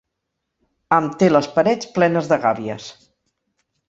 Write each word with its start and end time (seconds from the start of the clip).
Em 0.97 1.09
té 1.23 1.29
les 1.31 1.49
parets 1.57 1.89
plenes 1.97 2.31
de 2.31 2.39
gàbies. 2.47 2.89